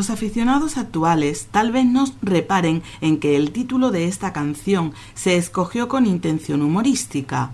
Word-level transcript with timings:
Los 0.00 0.08
aficionados 0.08 0.78
actuales 0.78 1.48
tal 1.50 1.72
vez 1.72 1.84
nos 1.84 2.14
reparen 2.22 2.82
en 3.02 3.20
que 3.20 3.36
el 3.36 3.52
título 3.52 3.90
de 3.90 4.06
esta 4.06 4.32
canción 4.32 4.94
se 5.12 5.36
escogió 5.36 5.88
con 5.88 6.06
intención 6.06 6.62
humorística, 6.62 7.50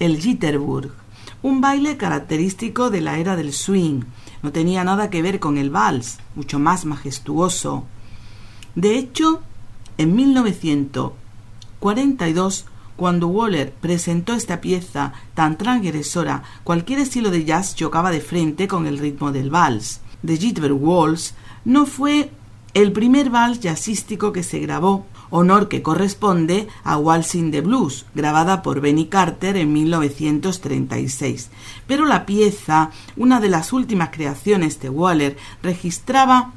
el 0.00 0.20
Jitterbug, 0.20 0.90
un 1.42 1.60
baile 1.60 1.96
característico 1.96 2.90
de 2.90 3.00
la 3.00 3.18
era 3.18 3.36
del 3.36 3.52
swing, 3.52 4.00
no 4.42 4.50
tenía 4.50 4.82
nada 4.82 5.08
que 5.08 5.22
ver 5.22 5.38
con 5.38 5.56
el 5.56 5.70
vals, 5.70 6.18
mucho 6.34 6.58
más 6.58 6.84
majestuoso. 6.84 7.84
De 8.74 8.98
hecho, 8.98 9.40
en 9.96 10.16
1942, 10.16 12.64
cuando 12.96 13.28
Waller 13.28 13.72
presentó 13.72 14.32
esta 14.32 14.60
pieza 14.60 15.12
tan 15.34 15.56
transgresora, 15.56 16.42
cualquier 16.64 16.98
estilo 16.98 17.30
de 17.30 17.44
jazz 17.44 17.76
chocaba 17.76 18.10
de 18.10 18.20
frente 18.20 18.66
con 18.66 18.88
el 18.88 18.98
ritmo 18.98 19.30
del 19.30 19.50
vals. 19.50 20.00
The 20.26 20.38
Jitterbug 20.38 20.82
Waltz 20.82 21.34
no 21.64 21.86
fue 21.86 22.30
el 22.74 22.92
primer 22.92 23.30
vals 23.30 23.60
jazzístico 23.60 24.32
que 24.32 24.42
se 24.42 24.58
grabó, 24.58 25.06
honor 25.30 25.68
que 25.68 25.82
corresponde 25.82 26.68
a 26.82 26.96
Waltzing 26.96 27.50
the 27.50 27.60
Blues, 27.60 28.04
grabada 28.14 28.62
por 28.62 28.80
Benny 28.80 29.06
Carter 29.06 29.56
en 29.56 29.72
1936. 29.72 31.50
Pero 31.86 32.04
la 32.04 32.26
pieza, 32.26 32.90
una 33.16 33.40
de 33.40 33.48
las 33.48 33.72
últimas 33.72 34.10
creaciones 34.10 34.80
de 34.80 34.90
Waller, 34.90 35.36
registraba 35.62 36.52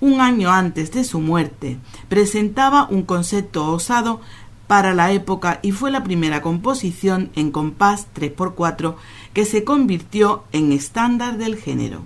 un 0.00 0.20
año 0.20 0.50
antes 0.50 0.92
de 0.92 1.04
su 1.04 1.20
muerte, 1.20 1.78
presentaba 2.08 2.86
un 2.90 3.02
concepto 3.02 3.70
osado 3.72 4.20
para 4.66 4.94
la 4.94 5.12
época 5.12 5.58
y 5.62 5.72
fue 5.72 5.90
la 5.90 6.04
primera 6.04 6.42
composición 6.42 7.30
en 7.34 7.50
compás 7.50 8.06
3x4 8.14 8.94
que 9.34 9.44
se 9.44 9.64
convirtió 9.64 10.44
en 10.52 10.72
estándar 10.72 11.38
del 11.38 11.56
género. 11.56 12.02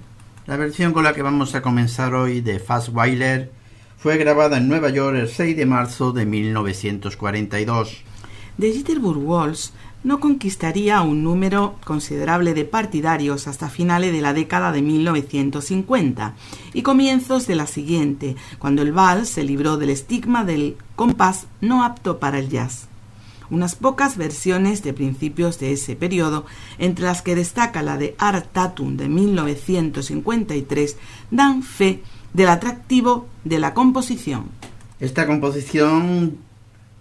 La 0.47 0.59
versión 0.59 0.93
con 0.93 1.05
la 1.05 1.15
que 1.15 1.23
vamos 1.23 1.55
a 1.55 1.63
comenzar 1.63 2.15
hoy 2.15 2.43
de 2.43 2.63
Weiler 2.93 3.51
fue 3.97 4.19
grabada 4.19 4.59
en 4.59 4.69
Nueva 4.69 4.91
York 4.91 5.17
el 5.17 5.29
6 5.29 5.57
de 5.57 5.65
marzo 5.65 6.13
de 6.13 6.27
1942. 6.27 8.03
The 8.61 8.71
Jitterbug 8.71 9.17
Waltz 9.17 9.73
no 10.03 10.21
conquistaría 10.21 11.01
un 11.01 11.25
número 11.25 11.77
considerable 11.87 12.53
de 12.53 12.67
partidarios 12.67 13.49
hasta 13.49 13.71
finales 13.71 14.13
de 14.13 14.21
la 14.21 14.35
década 14.35 14.71
de 14.71 14.83
1950 14.83 16.35
y 16.75 16.83
comienzos 16.83 17.47
de 17.47 17.55
la 17.55 17.67
siguiente, 17.67 18.37
cuando 18.59 18.83
el 18.83 18.93
vals 18.93 19.31
se 19.31 19.45
libró 19.45 19.79
del 19.79 19.89
estigma 19.89 20.45
del 20.45 20.77
compás 20.95 21.47
no 21.63 21.85
apto 21.85 22.19
para 22.19 22.39
el 22.39 22.51
jazz. 22.51 22.89
Unas 23.51 23.75
pocas 23.75 24.17
versiones 24.17 24.83
de 24.83 24.93
principios 24.93 25.59
de 25.59 25.73
ese 25.73 25.97
periodo, 25.97 26.47
entre 26.79 27.05
las 27.05 27.23
que 27.23 27.35
destaca 27.35 27.83
la 27.83 27.97
de 27.97 28.15
Art 28.19 28.53
Tatum 28.53 28.97
de 28.97 29.09
1953, 29.09 30.97
dan 31.31 31.63
fe 31.63 32.03
del 32.33 32.49
atractivo 32.49 33.27
de 33.45 33.59
la 33.59 33.75
composición. 33.75 34.47
Esta 35.01 35.27
composición, 35.27 36.39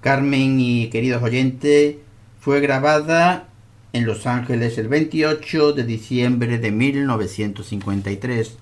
Carmen 0.01 0.59
y 0.59 0.89
queridos 0.89 1.23
oyentes, 1.23 1.95
fue 2.39 2.59
grabada 2.59 3.47
en 3.93 4.05
Los 4.05 4.25
Ángeles 4.27 4.77
el 4.77 4.87
28 4.87 5.73
de 5.73 5.83
diciembre 5.83 6.57
de 6.57 6.71
1953 6.71 8.57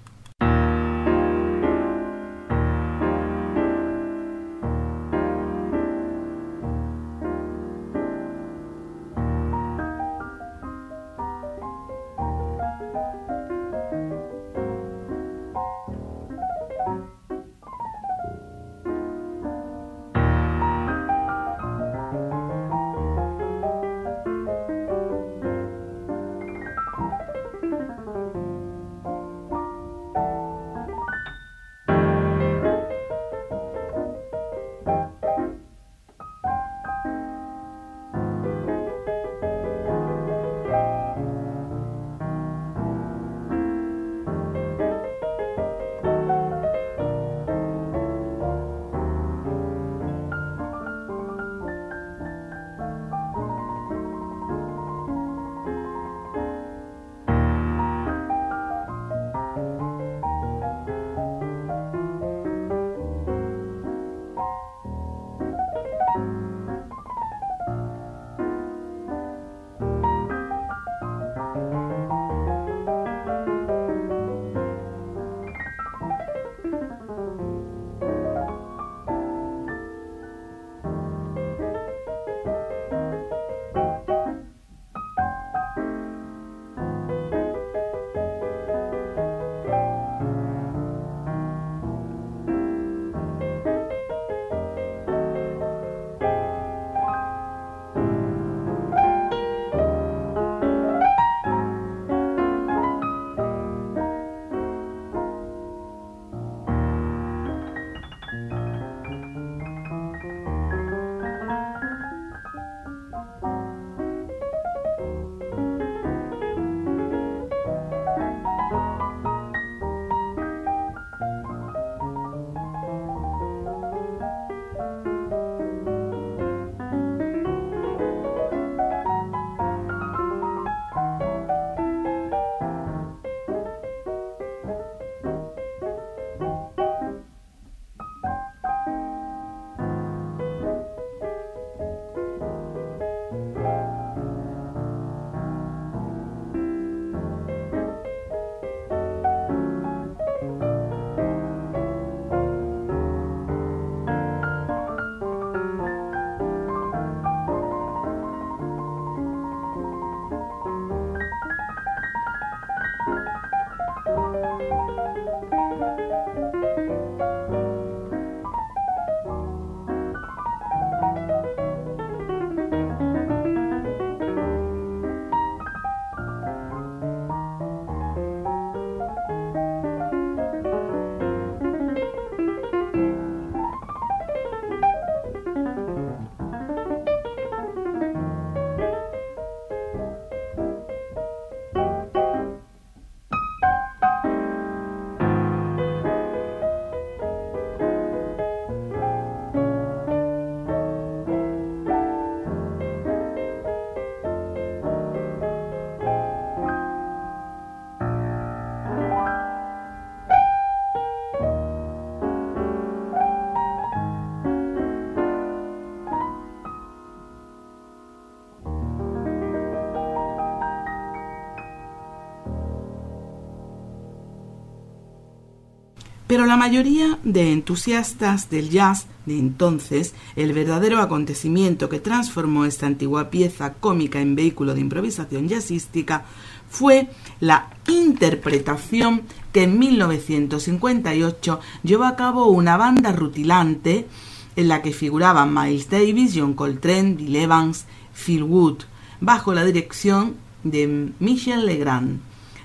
la 226.52 226.58
mayoría 226.58 227.18
de 227.24 227.54
entusiastas 227.54 228.50
del 228.50 228.70
jazz 228.70 229.08
de 229.26 229.40
entonces, 229.40 230.14
el 230.36 230.52
verdadero 230.52 231.00
acontecimiento 231.00 231.88
que 231.88 232.02
transformó 232.02 232.66
esta 232.66 232.88
antigua 232.88 233.30
pieza 233.30 233.76
cómica 233.76 234.20
en 234.20 234.36
vehículo 234.36 234.74
de 234.74 234.82
improvisación 234.82 235.48
jazzística 235.48 236.26
fue 236.70 237.08
la 237.40 237.70
interpretación 237.88 239.22
que 239.54 239.64
en 239.64 239.80
1958 239.80 241.62
llevó 241.84 242.04
a 242.04 242.18
cabo 242.18 242.48
una 242.48 242.76
banda 242.76 243.14
rutilante 243.14 244.10
en 244.58 244.68
la 244.68 244.82
que 244.82 244.92
figuraban 244.92 245.54
Miles 245.54 245.90
Davis, 245.90 246.34
John 246.36 246.54
Coltrane, 246.54 247.14
Bill 247.14 247.38
Evans, 247.38 247.86
Phil 248.14 248.44
Wood, 248.44 248.80
bajo 249.22 249.54
la 249.54 249.64
dirección 249.64 250.36
de 250.66 251.14
Michel 251.18 251.66
Legrand. 251.66 252.20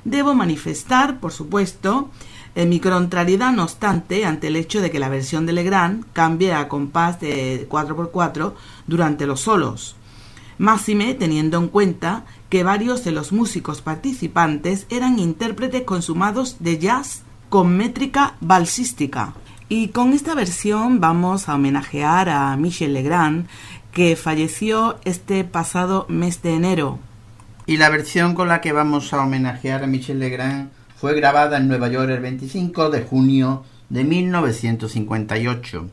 Debo 0.04 0.34
manifestar, 0.34 1.20
por 1.20 1.30
supuesto, 1.30 2.10
mi 2.64 2.80
contrariedad, 2.80 3.52
no 3.52 3.64
obstante, 3.64 4.24
ante 4.24 4.46
el 4.46 4.56
hecho 4.56 4.80
de 4.80 4.90
que 4.90 4.98
la 4.98 5.10
versión 5.10 5.44
de 5.44 5.52
Legrand 5.52 6.06
cambie 6.14 6.54
a 6.54 6.68
compás 6.68 7.20
de 7.20 7.68
4x4 7.68 8.54
durante 8.86 9.26
los 9.26 9.40
solos. 9.40 9.96
Máxime 10.56 11.12
teniendo 11.12 11.58
en 11.58 11.68
cuenta 11.68 12.24
que 12.48 12.64
varios 12.64 13.04
de 13.04 13.12
los 13.12 13.30
músicos 13.30 13.82
participantes 13.82 14.86
eran 14.88 15.18
intérpretes 15.18 15.82
consumados 15.82 16.56
de 16.60 16.78
jazz 16.78 17.24
con 17.50 17.76
métrica 17.76 18.36
balsística. 18.40 19.34
Y 19.68 19.88
con 19.88 20.14
esta 20.14 20.34
versión 20.34 20.98
vamos 20.98 21.50
a 21.50 21.56
homenajear 21.56 22.30
a 22.30 22.56
Michel 22.56 22.94
Legrand, 22.94 23.48
que 23.92 24.16
falleció 24.16 24.98
este 25.04 25.44
pasado 25.44 26.06
mes 26.08 26.40
de 26.40 26.54
enero. 26.54 27.00
Y 27.66 27.76
la 27.76 27.90
versión 27.90 28.34
con 28.34 28.48
la 28.48 28.62
que 28.62 28.72
vamos 28.72 29.12
a 29.12 29.20
homenajear 29.20 29.82
a 29.82 29.86
Michel 29.86 30.20
Legrand 30.20 30.70
fue 30.96 31.14
grabada 31.14 31.58
en 31.58 31.68
Nueva 31.68 31.88
York 31.88 32.10
el 32.10 32.20
25 32.20 32.90
de 32.90 33.02
junio 33.02 33.64
de 33.90 34.02
1958. 34.04 35.90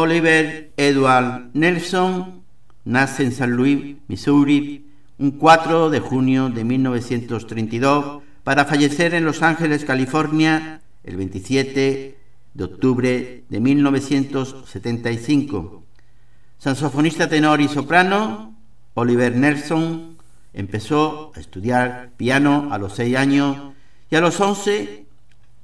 Oliver 0.00 0.70
Edward 0.76 1.50
Nelson 1.54 2.44
nace 2.84 3.24
en 3.24 3.32
San 3.32 3.50
Luis, 3.50 3.96
Missouri, 4.06 4.86
un 5.18 5.32
4 5.32 5.90
de 5.90 5.98
junio 5.98 6.50
de 6.50 6.62
1932 6.62 8.22
para 8.44 8.64
fallecer 8.64 9.14
en 9.14 9.24
Los 9.24 9.42
Ángeles, 9.42 9.84
California, 9.84 10.82
el 11.02 11.16
27 11.16 12.16
de 12.54 12.64
octubre 12.64 13.42
de 13.48 13.60
1975. 13.60 15.82
Saxofonista 16.58 17.28
tenor 17.28 17.60
y 17.60 17.66
soprano, 17.66 18.54
Oliver 18.94 19.34
Nelson 19.34 20.16
empezó 20.54 21.32
a 21.34 21.40
estudiar 21.40 22.12
piano 22.16 22.72
a 22.72 22.78
los 22.78 22.94
6 22.94 23.16
años 23.16 23.56
y 24.10 24.16
a 24.16 24.20
los 24.20 24.40
11, 24.40 25.06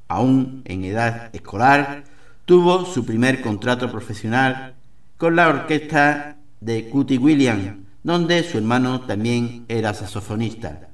aún 0.09 0.63
en 0.65 0.85
edad 0.85 1.31
escolar, 1.33 2.03
tuvo 2.45 2.85
su 2.85 3.07
primer 3.07 3.41
contrato 3.41 3.91
profesional 3.91 4.75
con 5.17 5.37
la 5.37 5.49
orquesta 5.49 6.37
de 6.61 6.91
Cootie 6.91 7.17
Williams, 7.19 7.77
donde 8.03 8.43
su 8.43 8.59
hermano 8.59 9.03
también 9.03 9.65
era 9.69 9.95
saxofonista. 9.95 10.89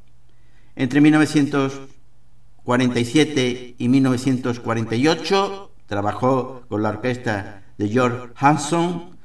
Entre 0.76 1.00
1947 1.00 3.76
y 3.78 3.88
1948 3.88 5.72
trabajó 5.86 6.64
con 6.68 6.82
la 6.82 6.90
orquesta 6.90 7.62
de 7.78 7.88
George 7.88 8.28
Hanson, 8.36 9.16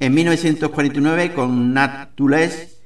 en 0.00 0.14
1949 0.14 1.34
con 1.34 1.72
Nat 1.72 2.14
Tules 2.14 2.78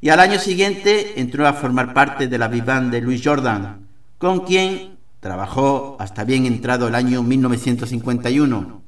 y 0.00 0.10
al 0.10 0.20
año 0.20 0.38
siguiente 0.38 1.20
entró 1.20 1.46
a 1.46 1.52
formar 1.52 1.92
parte 1.92 2.28
de 2.28 2.38
la 2.38 2.48
Big 2.48 2.64
de 2.64 3.00
Louis 3.00 3.20
Jordan, 3.22 3.88
con 4.18 4.40
quien 4.40 4.89
Trabajó 5.20 5.96
hasta 6.00 6.24
bien 6.24 6.46
entrado 6.46 6.88
el 6.88 6.94
año 6.94 7.22
1951 7.22 8.79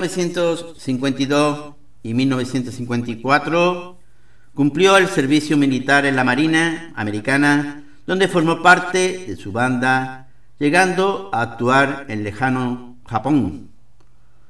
1952 0.00 1.74
y 2.02 2.14
1954 2.14 3.98
cumplió 4.54 4.96
el 4.96 5.08
servicio 5.08 5.58
militar 5.58 6.06
en 6.06 6.16
la 6.16 6.24
Marina 6.24 6.90
americana, 6.96 7.84
donde 8.06 8.26
formó 8.26 8.62
parte 8.62 9.26
de 9.28 9.36
su 9.36 9.52
banda, 9.52 10.28
llegando 10.58 11.28
a 11.34 11.42
actuar 11.42 12.06
en 12.08 12.24
lejano 12.24 12.96
Japón. 13.06 13.68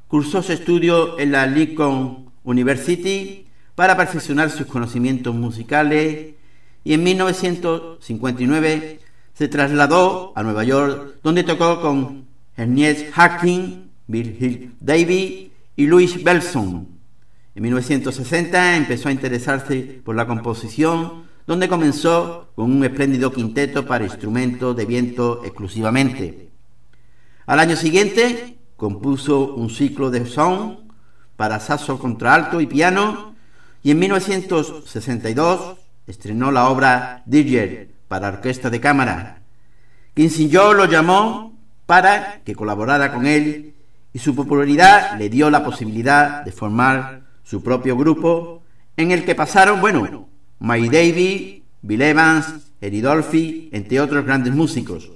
Cursó 0.06 0.40
su 0.40 0.52
estudio 0.52 1.18
en 1.18 1.32
la 1.32 1.46
Lincoln 1.46 2.30
University 2.44 3.48
para 3.74 3.96
perfeccionar 3.96 4.50
sus 4.50 4.68
conocimientos 4.68 5.34
musicales 5.34 6.34
y 6.84 6.92
en 6.92 7.02
1959 7.02 9.00
se 9.34 9.48
trasladó 9.48 10.32
a 10.36 10.44
Nueva 10.44 10.62
York, 10.62 11.16
donde 11.24 11.42
tocó 11.42 11.80
con 11.80 12.26
Ernest 12.56 13.10
Hacking, 13.12 13.89
Bill 14.10 14.36
Hill 14.38 14.74
Davy 14.80 15.52
y 15.76 15.86
Louis 15.86 16.22
Belson. 16.22 16.88
En 17.54 17.62
1960 17.62 18.76
empezó 18.76 19.08
a 19.08 19.12
interesarse 19.12 20.00
por 20.04 20.16
la 20.16 20.26
composición, 20.26 21.24
donde 21.46 21.68
comenzó 21.68 22.48
con 22.54 22.70
un 22.70 22.84
espléndido 22.84 23.32
quinteto 23.32 23.86
para 23.86 24.04
instrumentos 24.04 24.76
de 24.76 24.84
viento 24.84 25.42
exclusivamente. 25.44 26.50
Al 27.46 27.60
año 27.60 27.76
siguiente 27.76 28.58
compuso 28.76 29.54
un 29.54 29.70
ciclo 29.70 30.10
de 30.10 30.26
son 30.26 30.92
para 31.36 31.60
saxo 31.60 31.98
contralto 31.98 32.60
y 32.60 32.66
piano 32.66 33.34
y 33.82 33.90
en 33.90 33.98
1962 33.98 35.76
estrenó 36.06 36.52
la 36.52 36.68
obra 36.68 37.22
Digger 37.26 37.90
para 38.08 38.28
orquesta 38.28 38.70
de 38.70 38.80
cámara. 38.80 39.42
Kissinger 40.14 40.74
lo 40.76 40.84
llamó 40.84 41.58
para 41.86 42.42
que 42.44 42.54
colaborara 42.54 43.12
con 43.12 43.26
él 43.26 43.74
y 44.12 44.18
su 44.18 44.34
popularidad 44.34 45.18
le 45.18 45.28
dio 45.28 45.50
la 45.50 45.64
posibilidad 45.64 46.44
de 46.44 46.52
formar 46.52 47.22
su 47.42 47.62
propio 47.62 47.96
grupo 47.96 48.62
en 48.96 49.12
el 49.12 49.24
que 49.24 49.34
pasaron, 49.34 49.80
bueno, 49.80 50.28
Mike 50.58 50.86
Davey, 50.86 51.64
Bill 51.82 52.02
Evans, 52.02 52.72
Eddie 52.80 53.02
Dolphy, 53.02 53.70
entre 53.72 54.00
otros 54.00 54.24
grandes 54.24 54.54
músicos. 54.54 55.10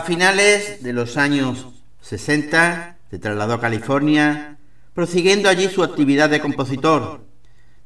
A 0.00 0.02
finales 0.02 0.82
de 0.82 0.94
los 0.94 1.18
años 1.18 1.66
60 2.00 2.96
se 3.10 3.18
trasladó 3.18 3.52
a 3.52 3.60
California, 3.60 4.56
prosiguiendo 4.94 5.50
allí 5.50 5.68
su 5.68 5.82
actividad 5.82 6.30
de 6.30 6.40
compositor, 6.40 7.26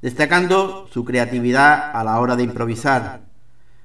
destacando 0.00 0.88
su 0.92 1.04
creatividad 1.04 1.90
a 1.92 2.04
la 2.04 2.20
hora 2.20 2.36
de 2.36 2.44
improvisar. 2.44 3.22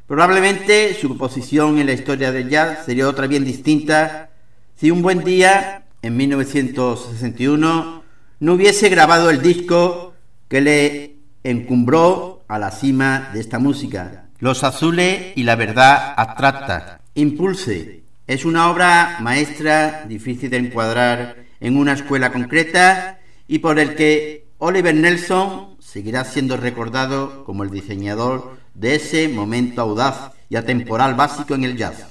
Probablemente 0.05 0.93
su 0.93 1.17
posición 1.17 1.79
en 1.79 1.87
la 1.87 1.93
historia 1.93 2.31
del 2.31 2.49
jazz 2.49 2.85
sería 2.85 3.09
otra 3.09 3.25
bien 3.25 3.43
distinta 3.43 4.29
si 4.75 4.91
un 4.91 5.01
buen 5.01 5.23
día, 5.23 5.85
en 6.03 6.15
1961, 6.15 8.03
no 8.41 8.53
hubiese 8.53 8.89
grabado 8.89 9.31
el 9.31 9.41
disco 9.41 10.13
que 10.47 10.61
le 10.61 11.15
encumbró 11.43 12.43
a 12.47 12.59
la 12.59 12.69
cima 12.69 13.31
de 13.33 13.39
esta 13.39 13.57
música, 13.57 14.27
Los 14.37 14.63
Azules 14.63 15.33
y 15.35 15.41
la 15.41 15.55
Verdad 15.55 16.13
Abstracta. 16.15 17.01
Impulse 17.15 17.98
es 18.29 18.45
una 18.45 18.69
obra 18.69 19.17
maestra 19.21 20.05
difícil 20.07 20.51
de 20.51 20.57
encuadrar 20.57 21.35
en 21.59 21.75
una 21.77 21.93
escuela 21.93 22.31
concreta 22.31 23.17
y 23.47 23.57
por 23.57 23.79
el 23.79 23.95
que 23.95 24.45
Oliver 24.59 24.93
Nelson 24.93 25.77
seguirá 25.79 26.23
siendo 26.25 26.55
recordado 26.55 27.43
como 27.43 27.63
el 27.63 27.71
diseñador 27.71 28.59
de 28.75 28.93
ese 28.93 29.29
momento 29.29 29.81
audaz 29.81 30.33
y 30.47 30.57
atemporal 30.57 31.15
básico 31.15 31.55
en 31.55 31.63
el 31.63 31.75
jazz. 31.75 32.05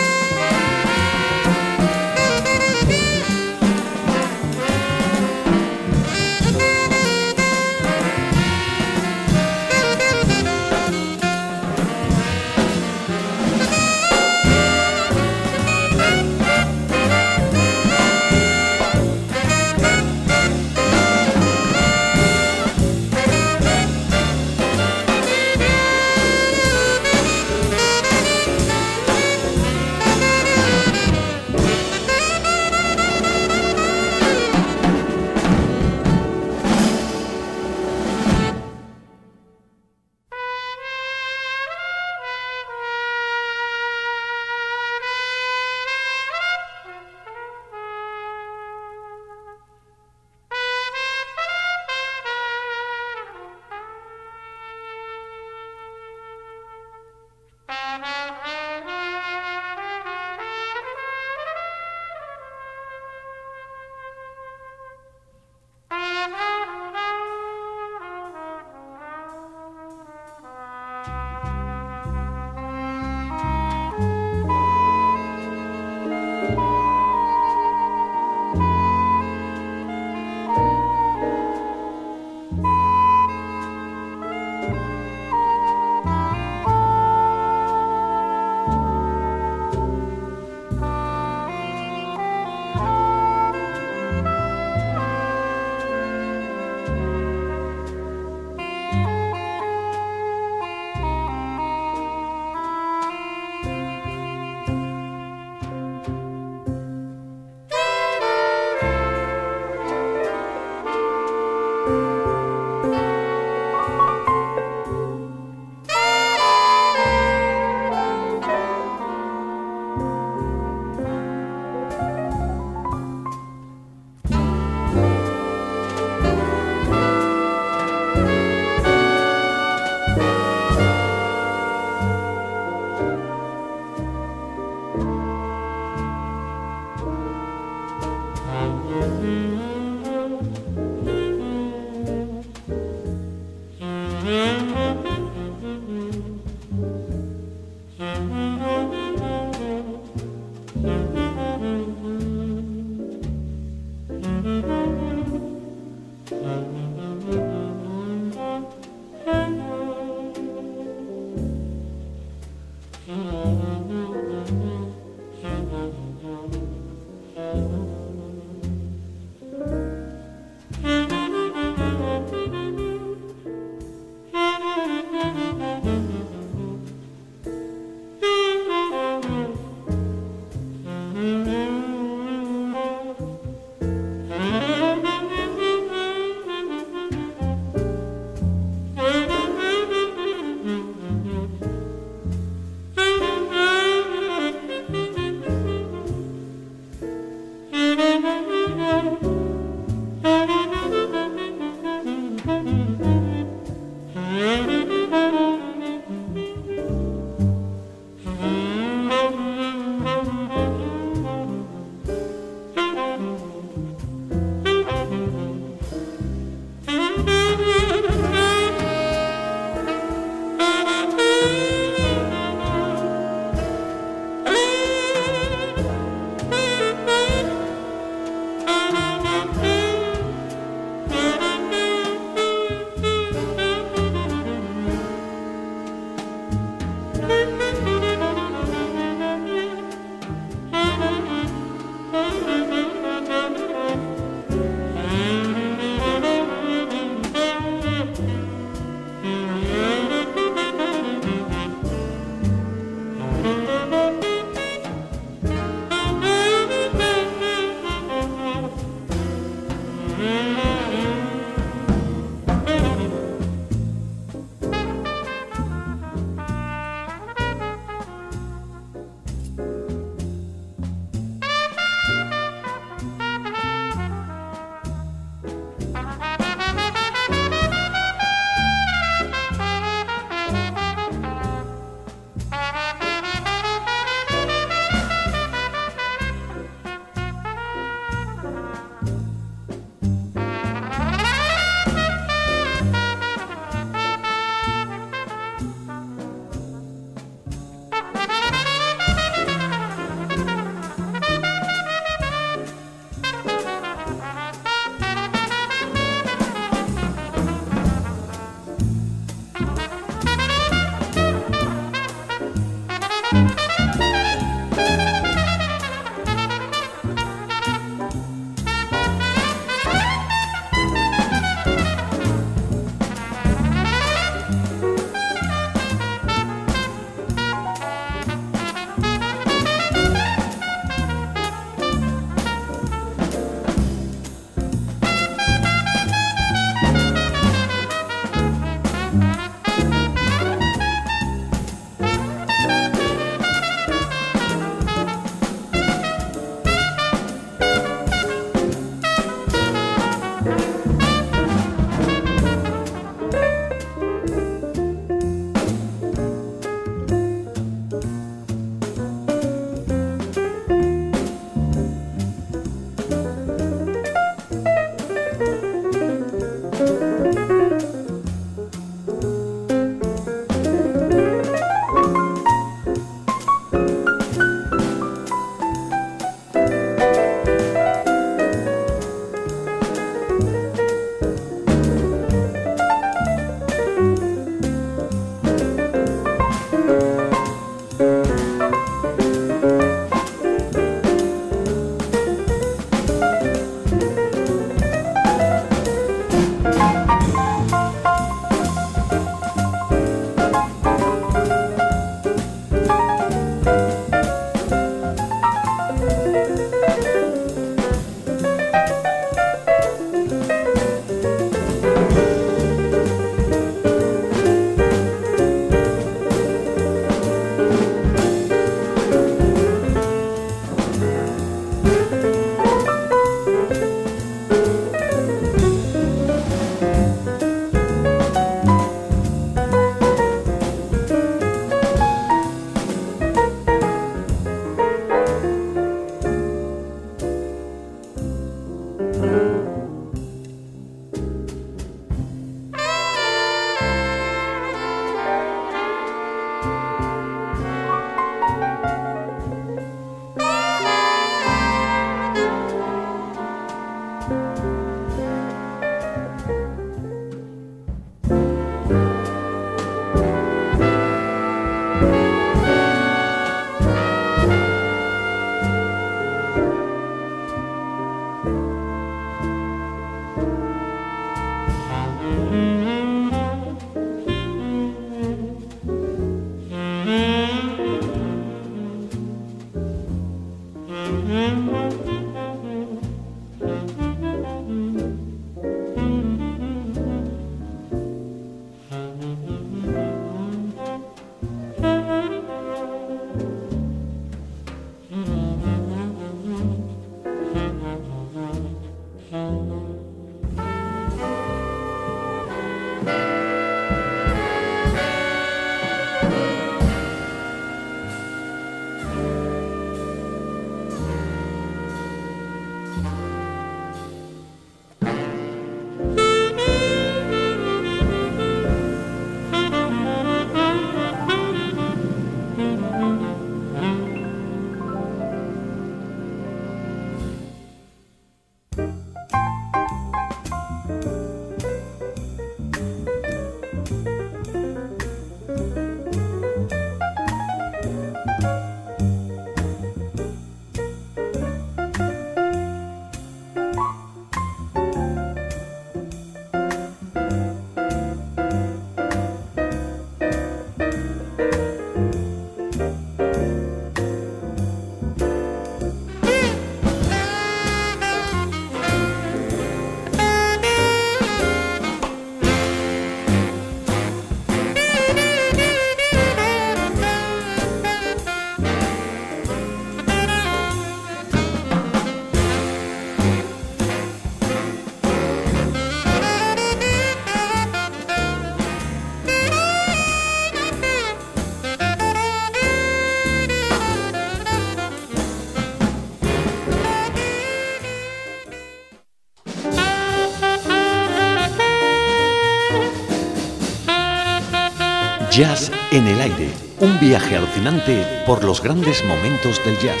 Jazz 595.34 595.72
en 595.90 596.06
el 596.06 596.20
aire, 596.20 596.48
un 596.78 596.96
viaje 597.00 597.36
alucinante 597.36 598.22
por 598.24 598.44
los 598.44 598.62
grandes 598.62 599.04
momentos 599.04 599.60
del 599.64 599.76
jazz. 599.80 600.00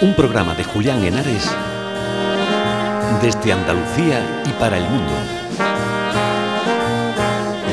Un 0.00 0.14
programa 0.14 0.54
de 0.54 0.64
Julián 0.64 1.04
Henares 1.04 1.54
desde 3.20 3.52
Andalucía 3.52 4.42
y 4.46 4.52
para 4.58 4.78
el 4.78 4.84
mundo. 4.88 5.12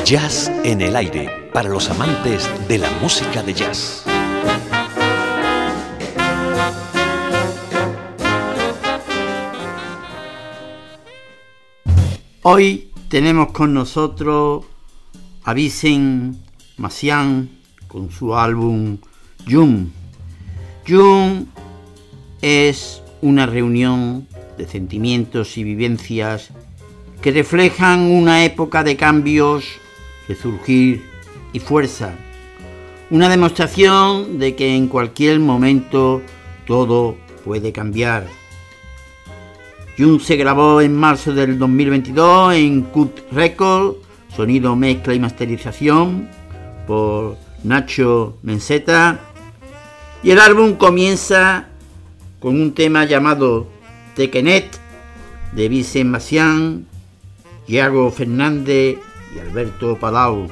Jazz 0.04 0.52
en 0.64 0.82
el 0.82 0.94
aire, 0.94 1.48
para 1.50 1.70
los 1.70 1.88
amantes 1.88 2.50
de 2.68 2.76
la 2.76 2.90
música 3.00 3.42
de 3.42 3.54
jazz. 3.54 4.04
Hoy 12.42 12.92
tenemos 13.08 13.52
con 13.52 13.72
nosotros 13.72 14.75
Avisen 15.46 16.36
Macián 16.76 17.48
con 17.86 18.10
su 18.10 18.34
álbum 18.34 18.98
Jung. 19.48 19.90
Jung 20.88 21.46
es 22.42 23.00
una 23.22 23.46
reunión 23.46 24.26
de 24.58 24.66
sentimientos 24.66 25.56
y 25.56 25.62
vivencias 25.62 26.50
que 27.22 27.30
reflejan 27.30 28.00
una 28.10 28.44
época 28.44 28.82
de 28.82 28.96
cambios, 28.96 29.66
resurgir 30.26 31.04
y 31.52 31.60
fuerza. 31.60 32.16
Una 33.10 33.28
demostración 33.28 34.40
de 34.40 34.56
que 34.56 34.74
en 34.74 34.88
cualquier 34.88 35.38
momento 35.38 36.22
todo 36.66 37.16
puede 37.44 37.70
cambiar. 37.70 38.26
Jung 39.96 40.20
se 40.20 40.34
grabó 40.34 40.80
en 40.80 40.96
marzo 40.96 41.32
del 41.32 41.56
2022 41.56 42.54
en 42.54 42.82
Cut 42.82 43.20
Record 43.30 44.05
sonido, 44.36 44.76
mezcla 44.76 45.14
y 45.14 45.20
masterización 45.20 46.28
por 46.86 47.38
Nacho 47.64 48.36
Menseta. 48.42 49.18
Y 50.22 50.30
el 50.30 50.38
álbum 50.38 50.74
comienza 50.74 51.68
con 52.38 52.60
un 52.60 52.74
tema 52.74 53.06
llamado 53.06 53.66
Tequenet 54.14 54.78
de 55.52 55.68
Vicente 55.68 56.04
Macián, 56.04 56.86
Iago 57.66 58.10
Fernández 58.10 58.98
y 59.34 59.38
Alberto 59.38 59.96
Palau. 59.98 60.48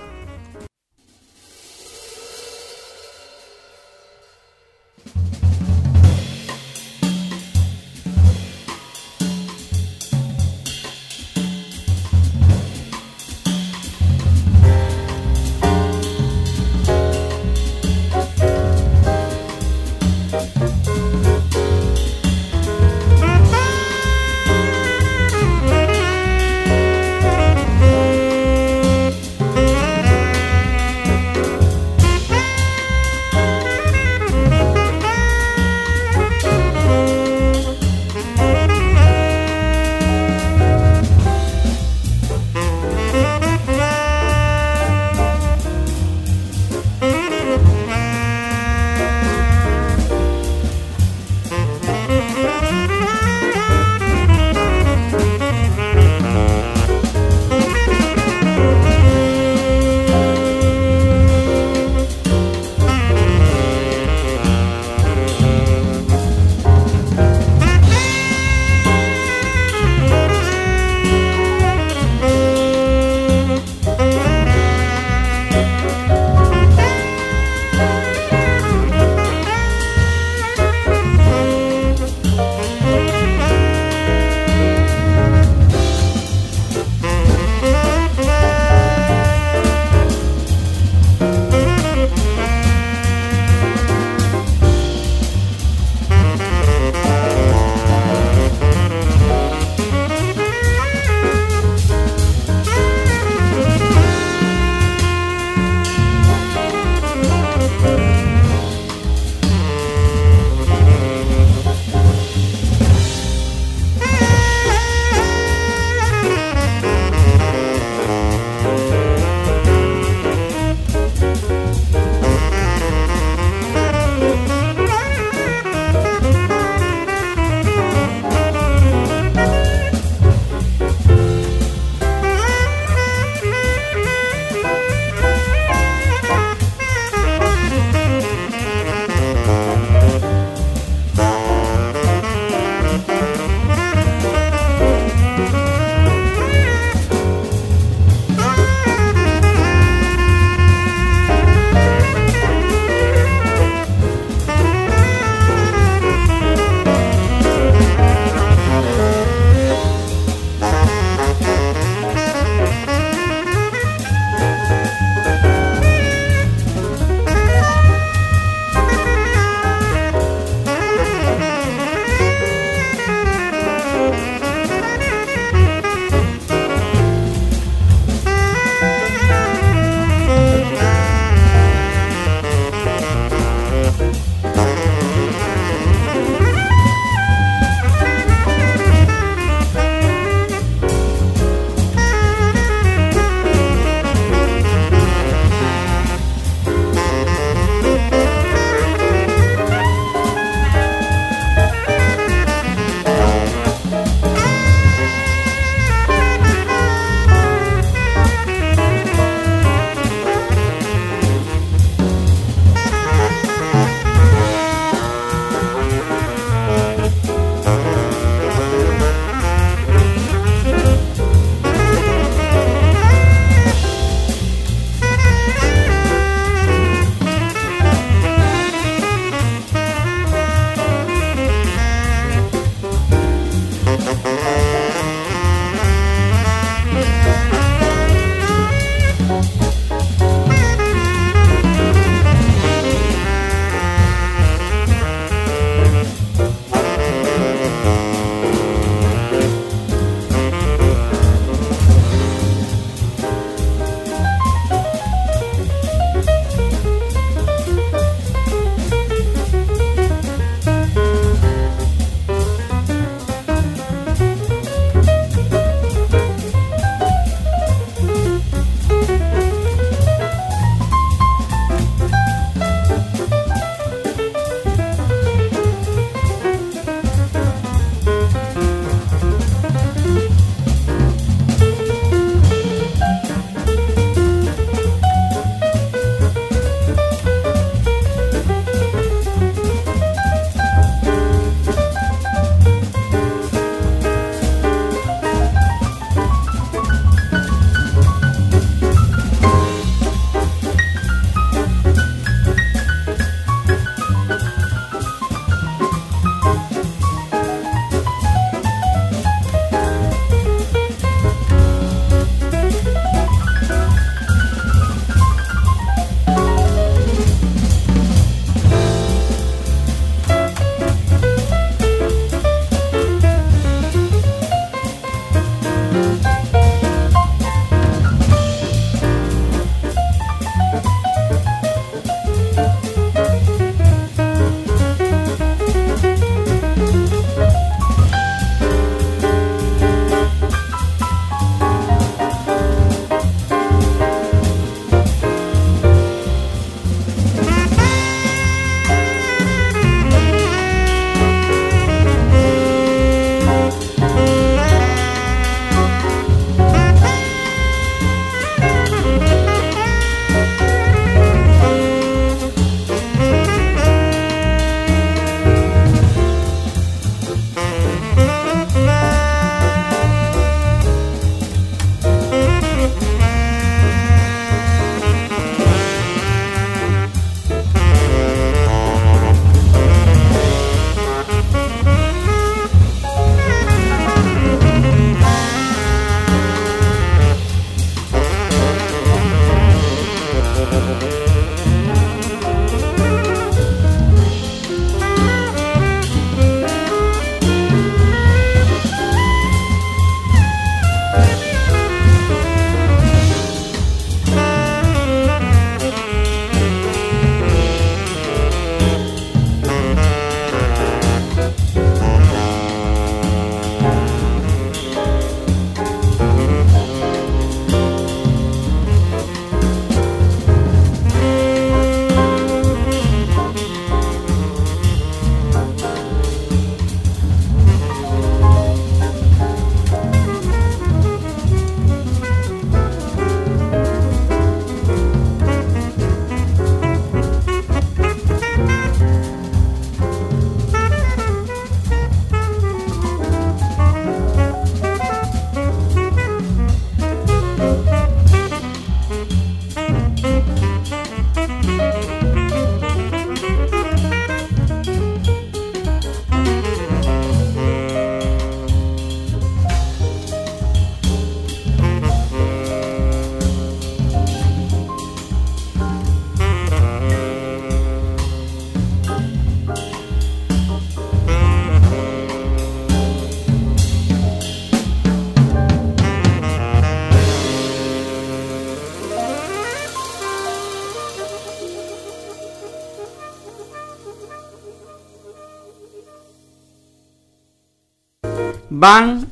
Van, 488.85 489.27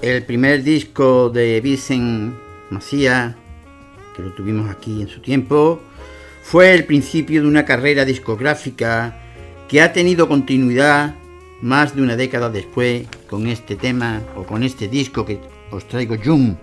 el 0.00 0.24
primer 0.24 0.62
disco 0.62 1.28
de 1.28 1.60
Vicen 1.60 2.34
Macía, 2.70 3.36
que 4.16 4.22
lo 4.22 4.32
tuvimos 4.32 4.70
aquí 4.70 5.02
en 5.02 5.08
su 5.08 5.20
tiempo, 5.20 5.78
fue 6.42 6.72
el 6.72 6.86
principio 6.86 7.42
de 7.42 7.48
una 7.48 7.66
carrera 7.66 8.06
discográfica 8.06 9.14
que 9.68 9.82
ha 9.82 9.92
tenido 9.92 10.26
continuidad 10.26 11.16
más 11.60 11.94
de 11.94 12.00
una 12.00 12.16
década 12.16 12.48
después 12.48 13.06
con 13.28 13.46
este 13.46 13.76
tema 13.76 14.22
o 14.36 14.44
con 14.44 14.62
este 14.62 14.88
disco 14.88 15.26
que 15.26 15.38
os 15.70 15.86
traigo 15.86 16.16
Jung. 16.16 16.54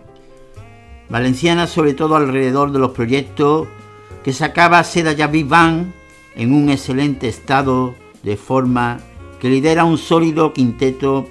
Valenciana 1.09 1.67
sobre 1.67 1.93
todo 1.93 2.15
alrededor 2.15 2.71
de 2.71 2.79
los 2.79 2.89
proyectos 2.89 3.67
que 4.23 4.33
sacaba 4.33 4.83
Seda 4.83 5.11
Yavi 5.11 5.43
Van 5.43 5.93
en 6.35 6.55
un 6.55 6.71
excelente 6.71 7.27
estado 7.27 7.93
de 8.23 8.35
forma 8.35 8.99
que 9.39 9.49
lidera 9.51 9.83
un 9.83 9.99
sólido 9.99 10.53
quinteto 10.53 11.29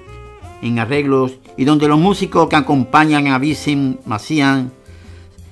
en 0.63 0.79
arreglos 0.79 1.39
y 1.57 1.65
donde 1.65 1.89
los 1.89 1.99
músicos 1.99 2.49
que 2.49 2.57
acompañan 2.57 3.29
a 3.29 3.39
Vicen 3.39 4.01
Macian 4.07 4.73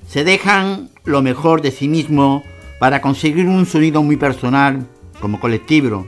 se 0.09 0.25
dejan 0.25 0.91
lo 1.05 1.23
mejor 1.23 1.63
de 1.63 1.71
sí 1.71 1.89
mismo 1.89 2.43
para 2.79 3.01
conseguir 3.01 3.47
un 3.47 3.67
sonido 3.67 4.03
muy 4.03 4.17
personal 4.17 4.87
como 5.21 5.41
colectivo. 5.41 6.07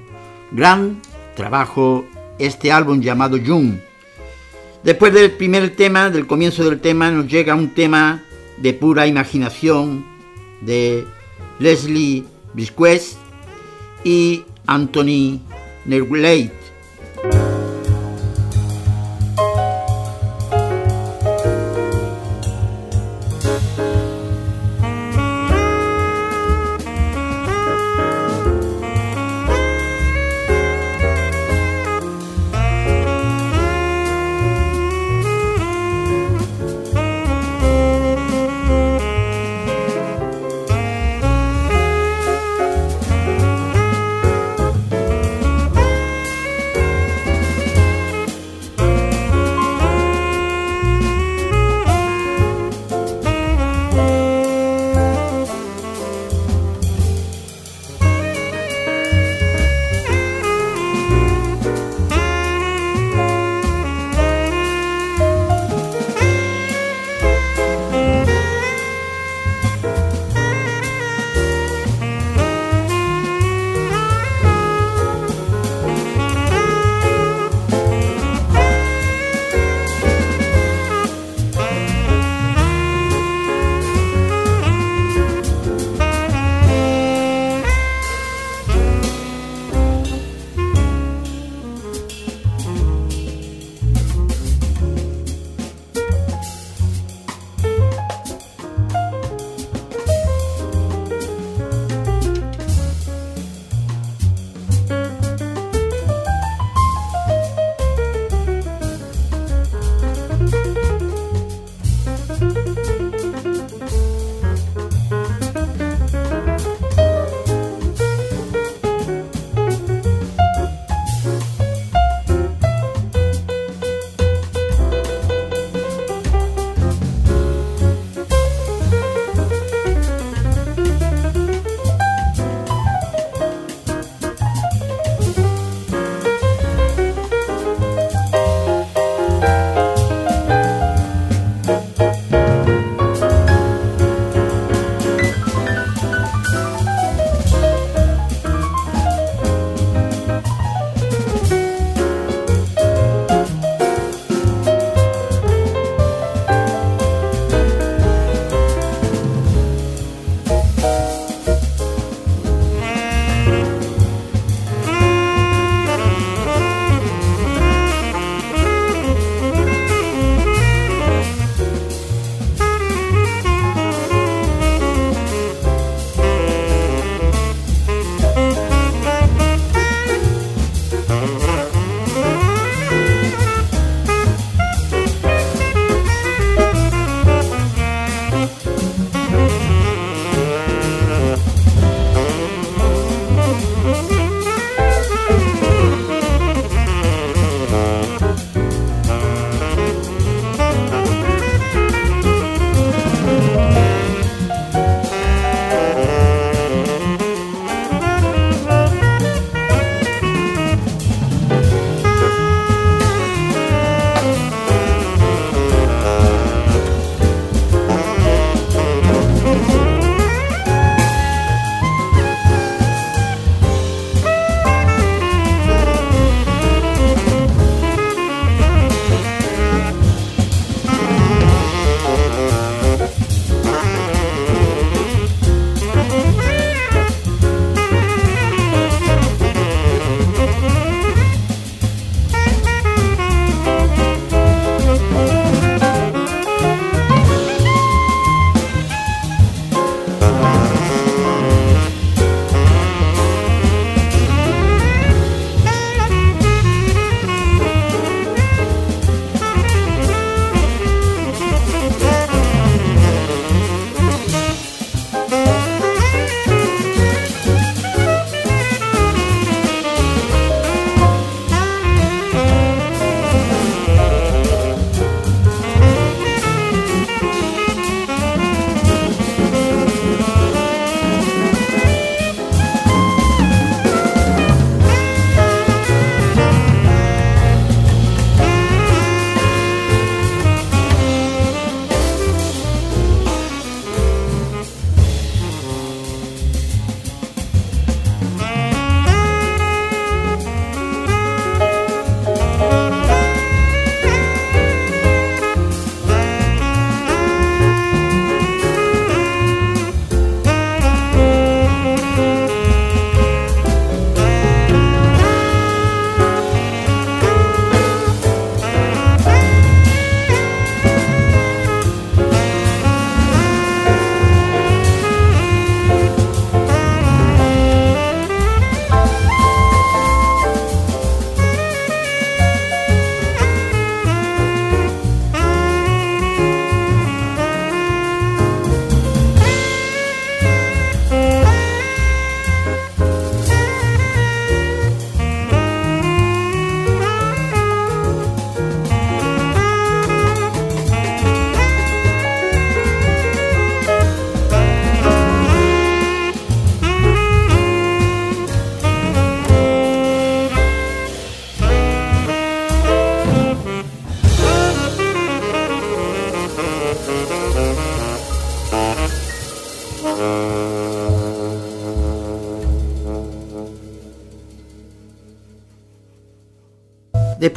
Gran 0.53 1.01
trabajo 1.35 2.05
este 2.39 2.71
álbum 2.73 3.01
llamado 3.01 3.39
Jung. 3.45 3.79
Después 4.83 5.13
del 5.13 5.33
primer 5.33 5.75
tema, 5.75 6.11
del 6.11 6.27
comienzo 6.27 6.65
del 6.69 6.81
tema, 6.81 7.11
nos 7.11 7.27
llega 7.27 7.55
un 7.55 7.71
tema 7.71 8.23
de 8.57 8.73
pura 8.75 9.07
imaginación 9.07 10.05
de 10.61 11.05
Leslie 11.59 12.25
Bisquez 12.55 13.17
y 14.05 14.45
Anthony 14.67 15.41
Nergleit. 15.85 16.68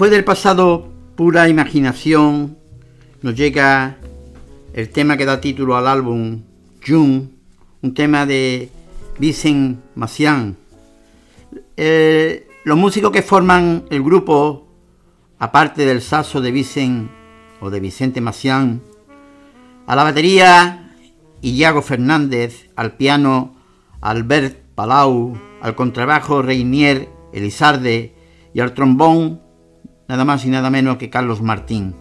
Después 0.02 0.18
del 0.18 0.24
pasado 0.24 0.88
pura 1.16 1.48
imaginación, 1.48 2.58
nos 3.22 3.36
llega 3.36 3.98
el 4.74 4.90
tema 4.90 5.16
que 5.16 5.26
da 5.26 5.40
título 5.40 5.78
al 5.78 5.86
álbum 5.86 6.42
June, 6.84 7.30
un 7.84 7.94
tema 7.94 8.26
de 8.26 8.72
Vincent 9.20 9.80
Macian. 9.94 10.58
Eh, 11.78 12.48
los 12.64 12.80
músicos 12.80 13.12
que 13.12 13.22
forman 13.22 13.86
el 13.92 14.02
grupo, 14.02 14.68
aparte 15.38 15.86
del 15.86 16.02
saxo 16.02 16.42
de 16.42 16.50
Vicent 16.50 17.12
o 17.60 17.70
de 17.70 17.80
Vicente 17.80 18.22
Macián, 18.22 18.82
a 19.86 19.96
la 19.96 20.04
batería 20.04 20.96
Iago 21.44 21.84
Fernández, 21.84 22.72
al 22.76 22.94
piano 22.94 23.54
Albert 24.02 24.58
Palau, 24.74 25.38
al 25.62 25.76
contrabajo 25.76 26.42
Reinier 26.42 27.08
Elizarde 27.34 28.16
y 28.52 28.62
al 28.62 28.74
trombón 28.74 29.51
nada 30.12 30.26
más 30.26 30.44
y 30.44 30.50
nada 30.50 30.70
menos 30.70 30.98
que 30.98 31.10
Carlos 31.10 31.42
Martín. 31.42 31.96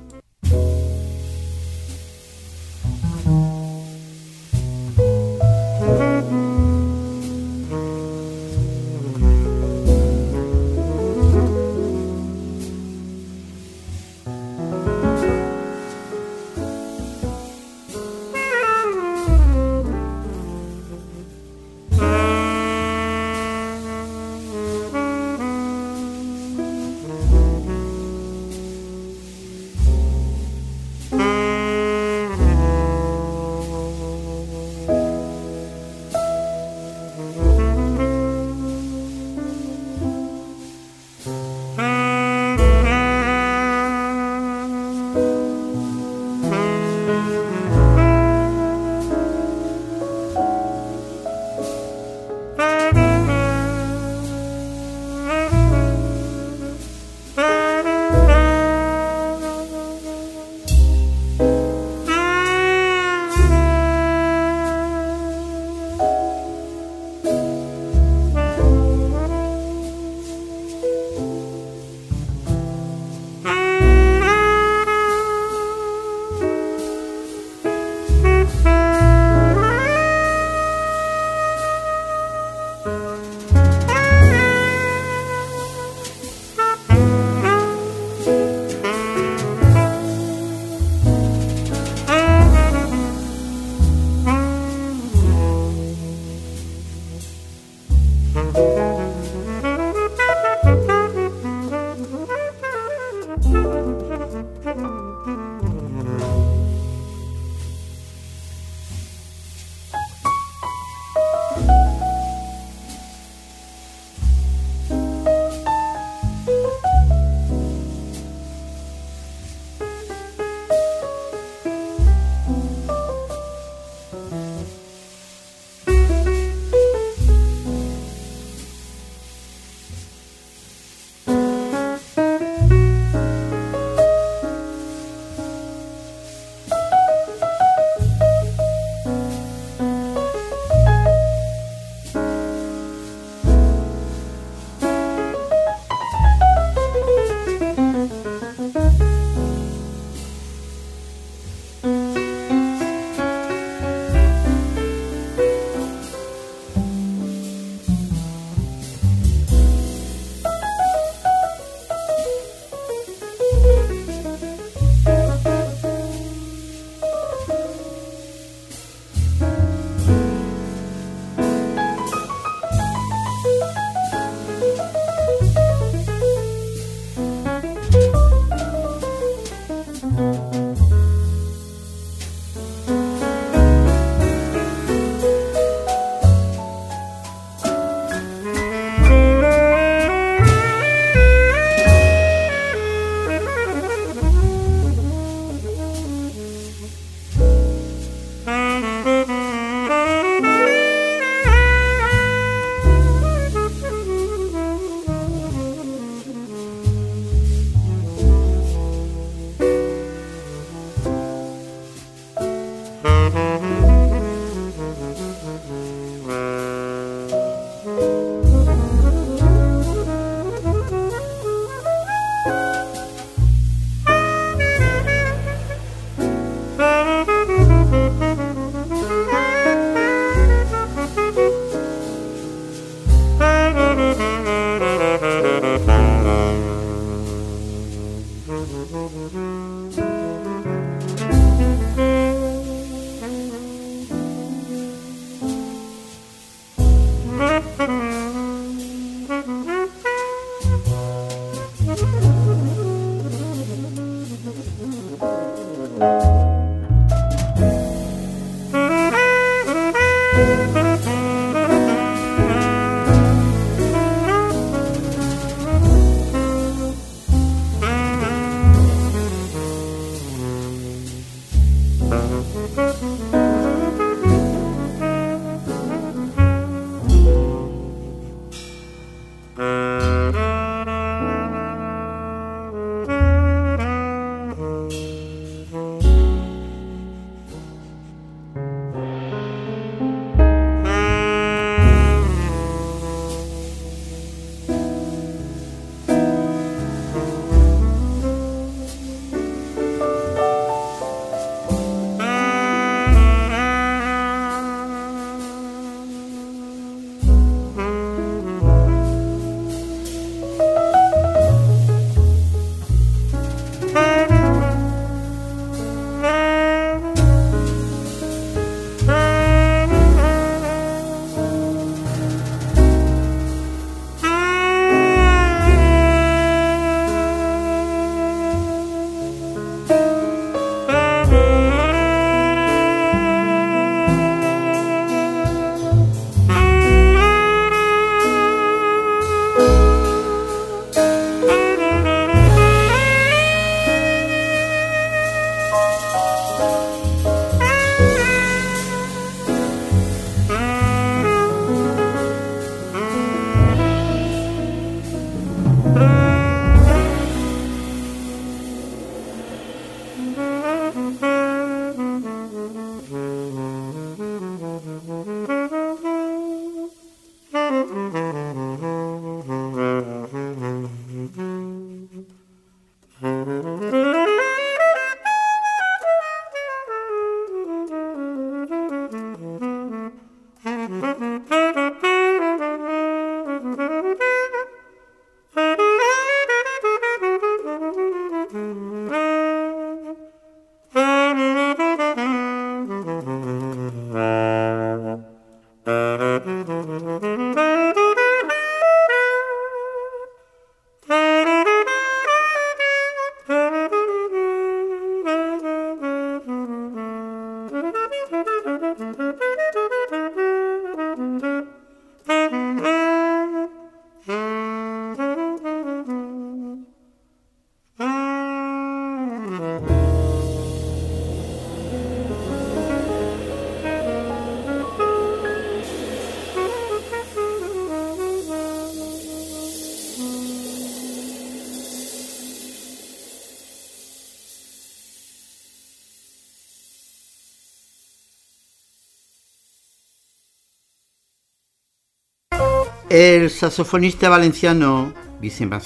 El 443.11 443.51
saxofonista 443.51 444.29
valenciano 444.29 445.13
Vicente 445.41 445.77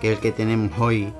que 0.00 0.10
es 0.10 0.16
el 0.16 0.18
que 0.18 0.32
tenemos 0.32 0.72
hoy, 0.76 1.12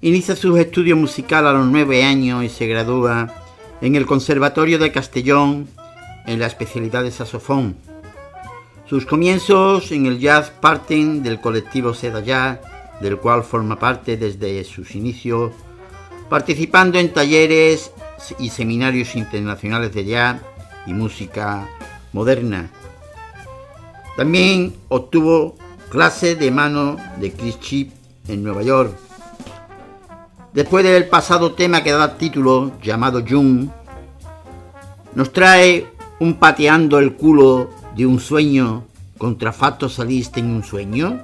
inicia 0.00 0.36
sus 0.36 0.56
estudios 0.60 0.96
musicales 0.96 1.50
a 1.50 1.54
los 1.54 1.66
nueve 1.66 2.04
años 2.04 2.44
y 2.44 2.48
se 2.48 2.68
gradúa 2.68 3.34
en 3.80 3.96
el 3.96 4.06
Conservatorio 4.06 4.78
de 4.78 4.92
Castellón 4.92 5.66
en 6.24 6.38
la 6.38 6.46
especialidad 6.46 7.02
de 7.02 7.10
saxofón. 7.10 7.78
Sus 8.88 9.06
comienzos 9.06 9.90
en 9.90 10.06
el 10.06 10.20
jazz 10.20 10.50
parten 10.50 11.24
del 11.24 11.40
colectivo 11.40 11.92
Seda 11.92 12.20
Jazz, 12.20 12.60
del 13.00 13.18
cual 13.18 13.42
forma 13.42 13.76
parte 13.76 14.16
desde 14.16 14.62
sus 14.62 14.94
inicios, 14.94 15.50
participando 16.30 17.00
en 17.00 17.12
talleres 17.12 17.90
y 18.38 18.50
seminarios 18.50 19.16
internacionales 19.16 19.92
de 19.92 20.04
jazz 20.04 20.40
y 20.86 20.92
música 20.92 21.68
moderna. 22.12 22.70
También 24.18 24.74
obtuvo 24.88 25.54
clase 25.90 26.34
de 26.34 26.50
mano 26.50 26.96
de 27.20 27.30
Chris 27.30 27.60
Chip 27.60 27.92
en 28.26 28.42
Nueva 28.42 28.64
York. 28.64 28.92
Después 30.52 30.84
del 30.84 31.06
pasado 31.06 31.52
tema 31.52 31.84
que 31.84 31.92
da 31.92 32.18
título, 32.18 32.72
llamado 32.82 33.22
June, 33.22 33.68
nos 35.14 35.32
trae 35.32 35.86
un 36.18 36.34
pateando 36.34 36.98
el 36.98 37.14
culo 37.14 37.70
de 37.94 38.06
un 38.06 38.18
sueño 38.18 38.86
contra 39.18 39.52
facto 39.52 39.88
saliste 39.88 40.40
en 40.40 40.50
un 40.50 40.64
sueño. 40.64 41.20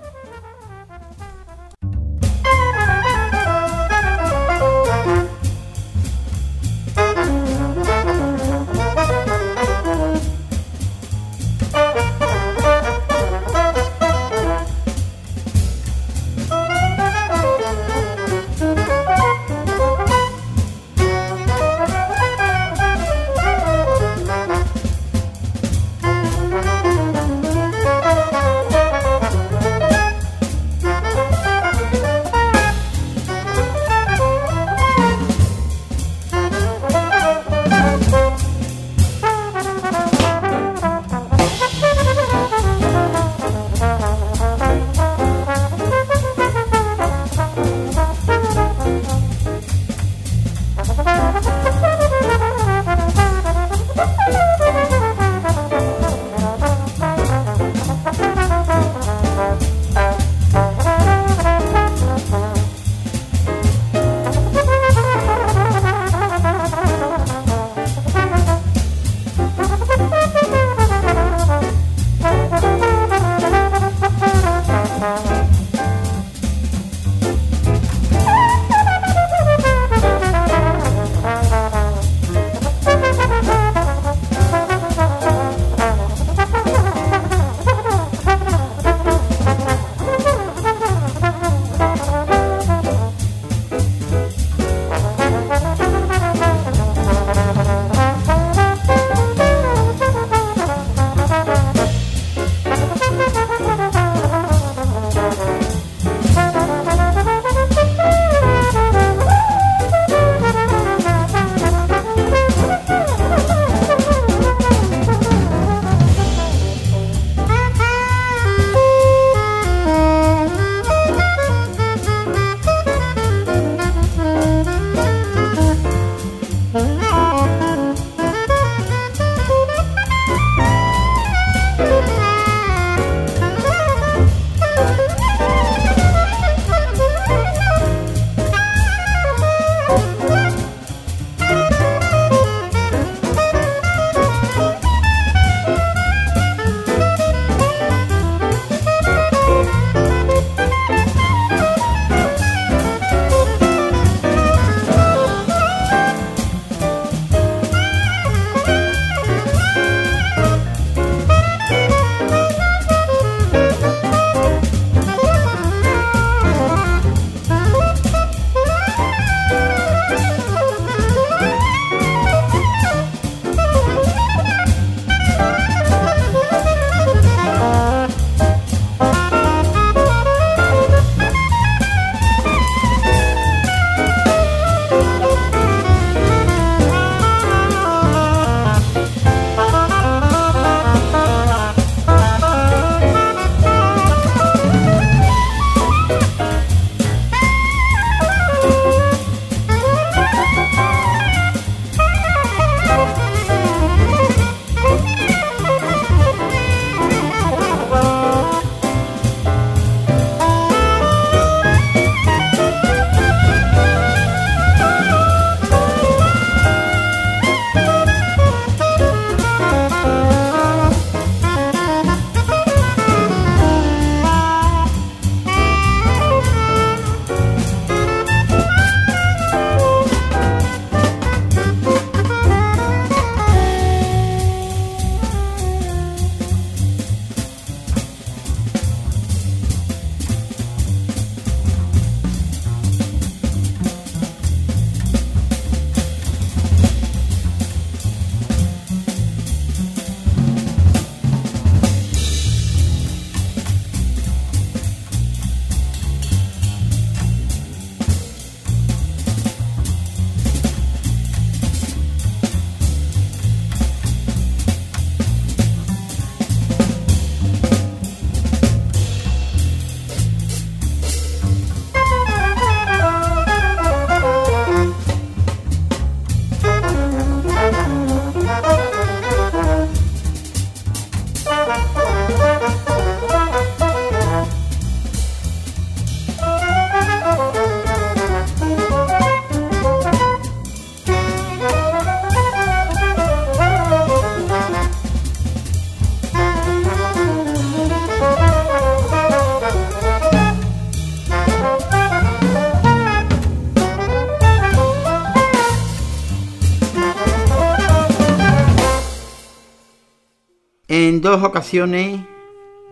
Dos 311.35 311.43
ocasiones, 311.43 312.21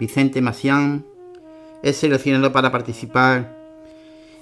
Vicente 0.00 0.42
Macián 0.42 1.06
es 1.84 1.96
seleccionado 1.96 2.50
para 2.50 2.72
participar 2.72 3.56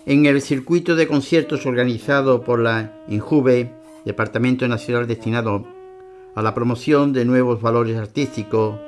en 0.07 0.25
el 0.25 0.41
circuito 0.41 0.97
de 0.97 1.07
conciertos 1.07 1.67
organizado 1.67 2.43
por 2.43 2.61
la 2.61 2.95
INJUVE, 3.09 3.75
Departamento 4.07 4.67
Nacional 4.69 5.07
destinado 5.07 5.67
a 6.35 6.41
la 6.41 6.55
promoción 6.55 7.13
de 7.13 7.27
nuevos 7.27 7.61
valores 7.61 7.99
artísticos, 7.99 8.79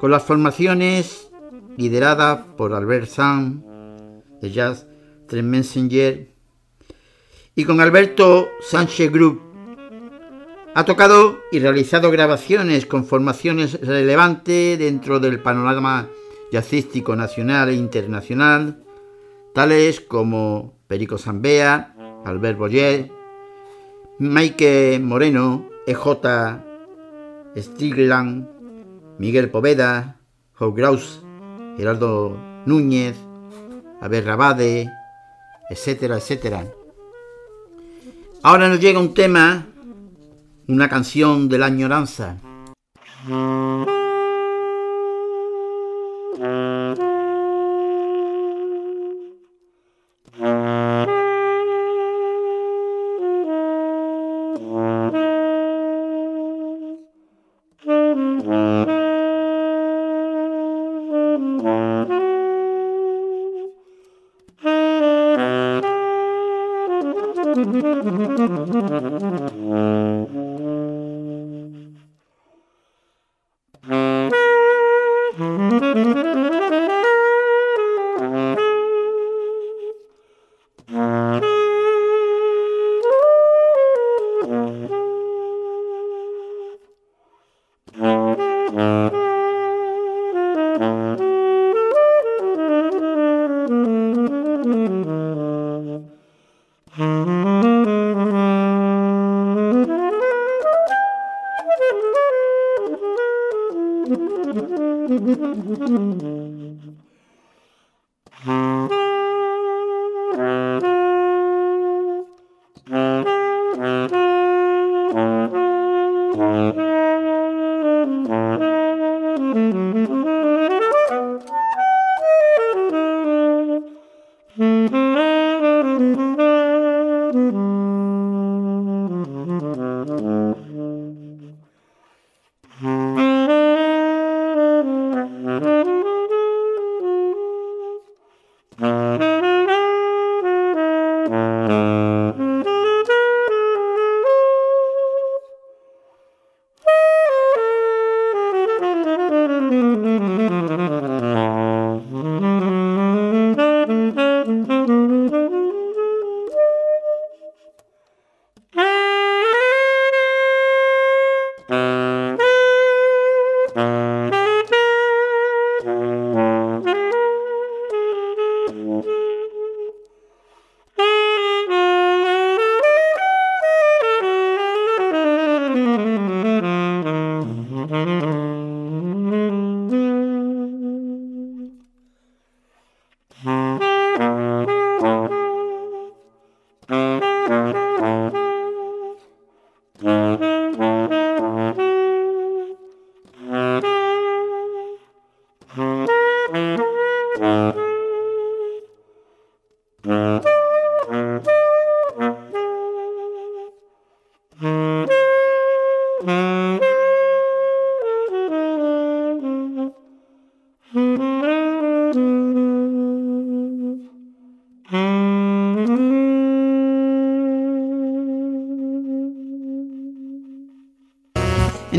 con 0.00 0.10
las 0.10 0.24
formaciones 0.24 1.30
lideradas 1.76 2.44
por 2.56 2.74
Albert 2.74 3.06
Sam, 3.06 3.62
de 4.40 4.50
Jazz 4.50 4.88
Trent 5.28 5.46
Messenger, 5.46 6.34
y 7.54 7.62
con 7.62 7.80
Alberto 7.80 8.48
Sánchez 8.60 9.12
Group, 9.12 9.40
ha 10.74 10.84
tocado 10.84 11.40
y 11.50 11.58
realizado 11.58 12.10
grabaciones 12.10 12.86
con 12.86 13.04
formaciones 13.04 13.78
relevantes 13.80 14.78
dentro 14.78 15.20
del 15.20 15.40
panorama 15.40 16.08
jazzístico 16.50 17.14
nacional 17.14 17.68
e 17.68 17.74
internacional, 17.74 18.82
tales 19.54 20.00
como 20.00 20.78
Perico 20.86 21.18
Zambea, 21.18 21.94
Albert 22.24 22.58
Boyer, 22.58 23.10
Mike 24.18 24.98
Moreno, 25.02 25.68
EJ 25.86 26.00
Stigland, 27.56 28.48
Miguel 29.18 29.50
Poveda, 29.50 30.16
Joe 30.54 30.72
Graus, 30.74 31.22
Gerardo 31.76 32.36
Núñez, 32.64 33.16
Abel 34.00 34.24
Rabade, 34.24 34.90
etcétera, 35.68 36.16
etcétera. 36.16 36.64
Ahora 38.42 38.68
nos 38.68 38.80
llega 38.80 38.98
un 38.98 39.14
tema 39.14 39.66
una 40.72 40.88
canción 40.88 41.48
de 41.48 41.58
la 41.58 41.66
añoranza. 41.66 42.36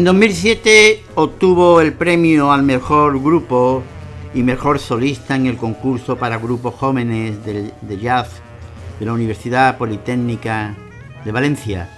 En 0.04 0.08
2007 0.08 1.02
obtuvo 1.16 1.80
el 1.80 1.94
premio 1.94 2.52
al 2.52 2.62
mejor 2.62 3.24
grupo 3.24 3.84
y 4.34 4.44
mejor 4.44 4.78
solista 4.80 5.38
en 5.38 5.46
el 5.46 5.56
concurso 5.56 6.18
para 6.18 6.40
grupos 6.40 6.74
jóvenes 6.74 7.38
de, 7.46 7.72
jazz 8.02 8.42
de 9.00 9.06
la 9.06 9.14
Universidad 9.14 9.78
Politécnica 9.78 10.76
de 11.24 11.32
Valencia. 11.32 11.90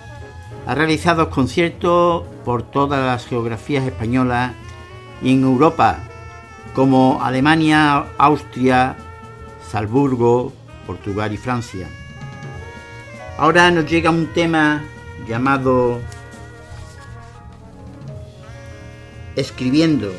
Ha 0.68 0.76
realizado 0.76 1.32
conciertos 1.32 2.26
por 2.46 2.62
todas 2.62 3.04
las 3.04 3.26
geografías 3.26 3.88
españolas 3.88 4.52
y 5.24 5.34
en 5.34 5.42
Europa, 5.42 5.98
como 6.76 7.24
Alemania, 7.24 8.06
Austria, 8.20 8.98
Salzburgo, 9.68 10.54
Portugal 10.86 11.34
y 11.34 11.38
Francia. 11.38 11.88
Ahora 13.40 13.72
nos 13.72 13.90
llega 13.90 14.12
un 14.12 14.28
tema 14.28 14.84
llamado 15.28 16.02
Escribiendo 19.36 20.14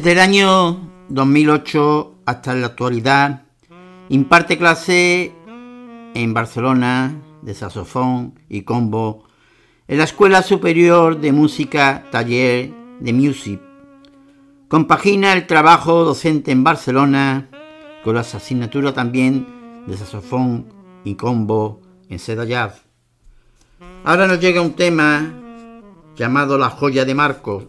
Desde 0.00 0.12
el 0.12 0.20
año 0.20 0.80
2008 1.10 2.14
hasta 2.24 2.54
la 2.54 2.68
actualidad 2.68 3.42
imparte 4.08 4.56
clase 4.56 5.34
en 6.14 6.32
Barcelona 6.32 7.20
de 7.42 7.52
saxofón 7.52 8.32
y 8.48 8.62
combo 8.62 9.24
en 9.88 9.98
la 9.98 10.04
Escuela 10.04 10.40
Superior 10.40 11.20
de 11.20 11.32
Música 11.32 12.06
Taller 12.10 12.72
de 12.98 13.12
Music. 13.12 13.60
Compagina 14.68 15.34
el 15.34 15.46
trabajo 15.46 16.02
docente 16.02 16.50
en 16.50 16.64
Barcelona 16.64 17.50
con 18.02 18.14
las 18.14 18.34
asignaturas 18.34 18.94
también 18.94 19.46
de 19.86 19.98
saxofón 19.98 20.64
y 21.04 21.14
combo 21.16 21.82
en 22.08 22.18
Seda. 22.18 22.72
Ahora 24.04 24.26
nos 24.26 24.40
llega 24.40 24.62
un 24.62 24.72
tema 24.72 25.30
llamado 26.16 26.56
La 26.56 26.70
joya 26.70 27.04
de 27.04 27.14
Marcos 27.14 27.64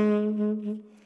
mm-hmm. 0.00 0.99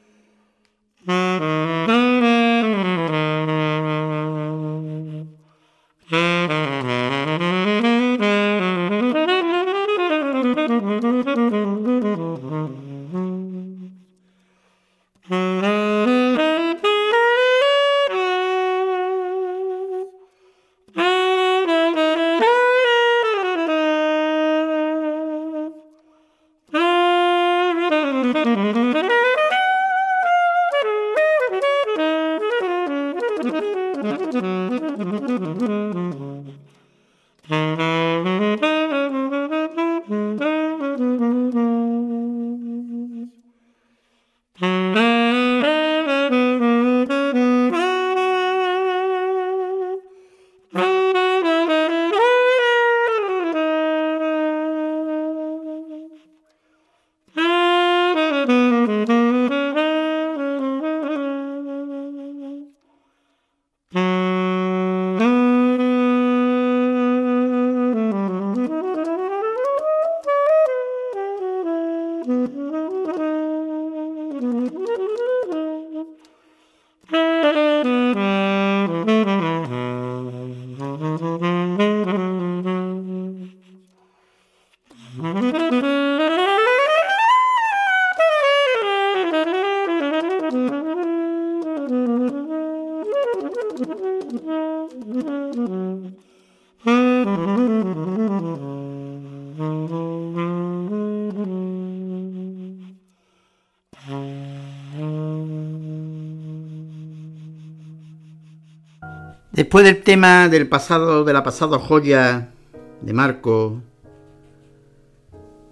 Después 109.75 109.93
del 109.93 110.03
tema 110.03 110.47
del 110.47 110.69
pasado, 110.69 111.25
de 111.25 111.33
la 111.33 111.43
pasada 111.43 111.77
joya 111.79 112.53
de 113.01 113.11
Marco, 113.11 113.81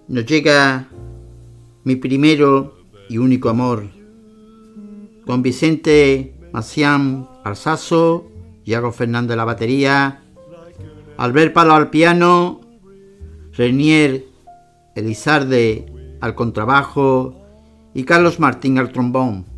nos 0.08 0.26
llega 0.26 0.88
mi 1.84 1.96
primero 1.96 2.76
y 3.08 3.16
único 3.16 3.48
amor, 3.48 3.88
con 5.24 5.40
Vicente 5.40 6.34
Macián 6.52 7.30
Alsazo, 7.44 8.26
Iago 8.66 8.92
Fernández 8.92 9.38
la 9.38 9.46
batería, 9.46 10.20
Albert 11.16 11.54
Palo 11.54 11.72
al 11.72 11.88
piano, 11.88 12.60
Renier 13.54 14.26
Elizarde 14.94 15.86
al 16.20 16.34
contrabajo 16.34 17.42
y 17.94 18.04
Carlos 18.04 18.38
Martín 18.38 18.76
al 18.76 18.92
trombón. 18.92 19.53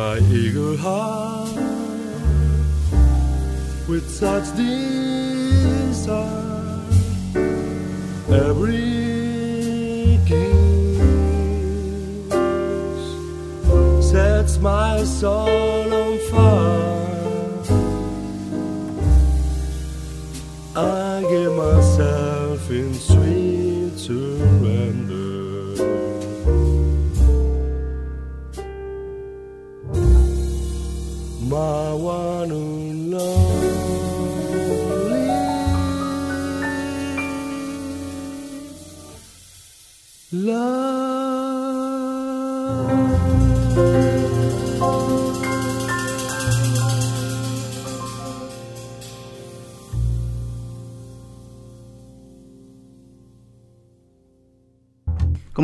my 0.00 0.16
eagle 0.32 0.76
heart 0.78 1.54
with 3.86 4.06
such 4.08 4.46
desire. 4.56 6.16
Every 8.48 10.18
kiss 10.28 10.98
sets 14.10 14.54
my 14.58 15.04
soul. 15.04 15.89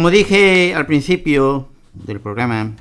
Como 0.07 0.15
dije 0.15 0.73
al 0.73 0.87
principio 0.87 1.69
del 1.93 2.21
programa, 2.21 2.77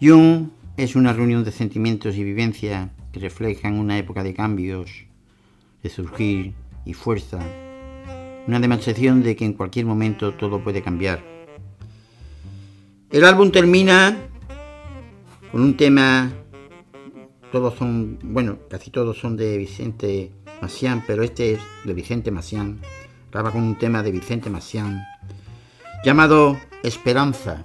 Jung 0.00 0.50
es 0.76 0.94
una 0.94 1.12
reunión 1.12 1.42
de 1.42 1.50
sentimientos 1.50 2.14
y 2.14 2.22
vivencias 2.22 2.88
que 3.10 3.18
reflejan 3.18 3.74
una 3.76 3.98
época 3.98 4.22
de 4.22 4.32
cambios, 4.32 5.06
de 5.82 5.90
surgir 5.90 6.54
y 6.84 6.92
fuerza, 6.92 7.40
una 8.46 8.60
demostración 8.60 9.24
de 9.24 9.34
que 9.34 9.44
en 9.44 9.54
cualquier 9.54 9.86
momento 9.86 10.34
todo 10.34 10.62
puede 10.62 10.82
cambiar. 10.82 11.20
El 13.10 13.24
álbum 13.24 13.50
termina 13.50 14.16
con 15.50 15.62
un 15.62 15.76
tema, 15.76 16.32
todos 17.50 17.74
son, 17.74 18.20
bueno, 18.22 18.60
casi 18.70 18.92
todos 18.92 19.18
son 19.18 19.36
de 19.36 19.58
Vicente 19.58 20.30
Macián, 20.62 21.02
pero 21.08 21.24
este 21.24 21.54
es 21.54 21.60
de 21.84 21.92
Vicente 21.92 22.30
Macián, 22.30 22.78
acaba 23.30 23.50
con 23.50 23.64
un 23.64 23.76
tema 23.76 24.04
de 24.04 24.12
Vicente 24.12 24.48
Macián, 24.48 25.02
llamado 26.04 26.58
Esperanza. 26.82 27.64